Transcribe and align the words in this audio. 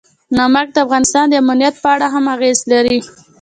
نمک 0.37 0.67
د 0.73 0.77
افغانستان 0.85 1.25
د 1.29 1.33
امنیت 1.43 1.75
په 1.83 1.89
اړه 1.95 2.07
هم 2.13 2.25
اغېز 2.35 2.59
لري. 2.71 2.97